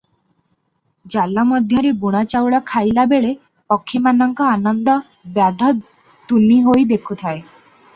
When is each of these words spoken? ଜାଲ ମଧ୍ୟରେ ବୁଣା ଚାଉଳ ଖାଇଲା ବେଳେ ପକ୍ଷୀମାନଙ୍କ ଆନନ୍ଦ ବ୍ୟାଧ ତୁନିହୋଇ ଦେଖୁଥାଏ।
ଜାଲ 1.15 1.43
ମଧ୍ୟରେ 1.49 1.91
ବୁଣା 2.05 2.23
ଚାଉଳ 2.33 2.63
ଖାଇଲା 2.73 3.05
ବେଳେ 3.13 3.35
ପକ୍ଷୀମାନଙ୍କ 3.75 4.49
ଆନନ୍ଦ 4.57 4.99
ବ୍ୟାଧ 5.39 5.73
ତୁନିହୋଇ 6.33 6.93
ଦେଖୁଥାଏ। 6.95 7.43